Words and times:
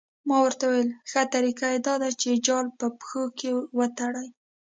ما 0.27 0.37
ورته 0.43 0.63
وویل 0.67 0.89
ښه 1.09 1.21
طریقه 1.35 1.65
یې 1.73 1.79
دا 1.87 1.93
ده 2.01 2.09
چې 2.21 2.29
جال 2.47 2.65
په 2.79 2.87
پښو 2.99 3.23
کې 3.39 3.49
وتړي. 3.79 4.27